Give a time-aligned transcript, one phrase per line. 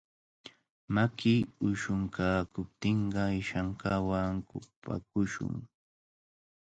[0.93, 1.35] Maki
[1.69, 5.53] ushunkaakuptinqa ishankawan kupakushun.